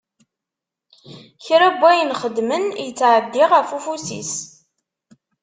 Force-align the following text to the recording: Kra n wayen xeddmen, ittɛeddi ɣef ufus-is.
Kra 1.45 1.67
n 1.73 1.79
wayen 1.81 2.17
xeddmen, 2.21 2.63
ittɛeddi 2.87 3.43
ɣef 3.51 3.69
ufus-is. 3.77 4.33